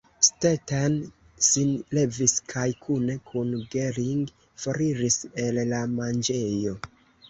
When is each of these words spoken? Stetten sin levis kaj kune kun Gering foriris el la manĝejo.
Stetten 0.27 0.95
sin 1.47 1.75
levis 1.99 2.35
kaj 2.55 2.65
kune 2.87 3.19
kun 3.29 3.55
Gering 3.77 4.27
foriris 4.67 5.23
el 5.47 5.65
la 5.75 5.89
manĝejo. 5.99 6.79